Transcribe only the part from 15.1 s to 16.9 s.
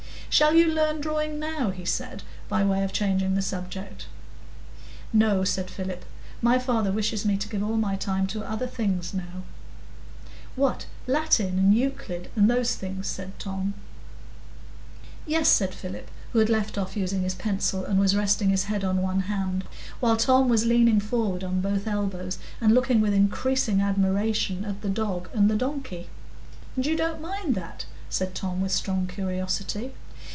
"Yes," said Philip, who had left